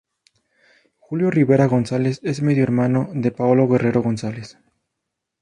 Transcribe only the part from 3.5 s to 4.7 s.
Guerrero Gonzales.